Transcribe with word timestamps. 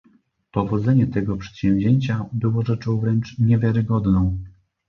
Powodzenie 0.51 1.07
tego 1.07 1.37
przedsięwzięcia 1.37 2.25
było 2.33 2.65
rzeczą 2.65 2.99
wręcz 2.99 3.39
niewiarygodną 3.39 4.37